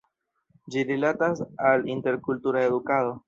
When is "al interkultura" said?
1.73-2.65